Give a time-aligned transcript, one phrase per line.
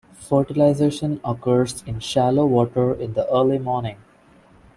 [0.15, 3.97] Fertilization occurs in shallow water in the early morning.